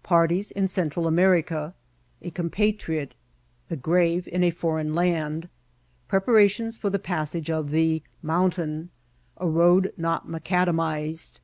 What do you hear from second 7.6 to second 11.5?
'* the Monntain.'' A Road not Macad amized.